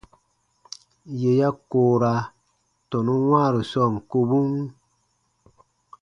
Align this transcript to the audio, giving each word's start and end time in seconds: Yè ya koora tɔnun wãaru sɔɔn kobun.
Yè 1.19 1.31
ya 1.39 1.49
koora 1.69 2.13
tɔnun 2.89 3.21
wãaru 3.29 3.61
sɔɔn 3.71 3.95
kobun. 4.09 4.51